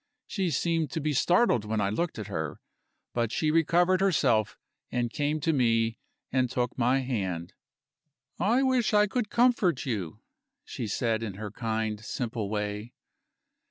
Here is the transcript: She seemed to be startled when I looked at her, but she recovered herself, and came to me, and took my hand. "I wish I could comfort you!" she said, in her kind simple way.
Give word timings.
She 0.25 0.49
seemed 0.49 0.89
to 0.93 0.99
be 0.99 1.13
startled 1.13 1.63
when 1.63 1.79
I 1.79 1.91
looked 1.91 2.17
at 2.17 2.25
her, 2.25 2.59
but 3.13 3.31
she 3.31 3.51
recovered 3.51 4.01
herself, 4.01 4.57
and 4.91 5.11
came 5.13 5.39
to 5.41 5.53
me, 5.53 5.99
and 6.31 6.49
took 6.49 6.75
my 6.75 7.01
hand. 7.01 7.53
"I 8.39 8.63
wish 8.63 8.95
I 8.95 9.05
could 9.05 9.29
comfort 9.29 9.85
you!" 9.85 10.19
she 10.65 10.87
said, 10.87 11.21
in 11.21 11.35
her 11.35 11.51
kind 11.51 12.03
simple 12.03 12.49
way. 12.49 12.93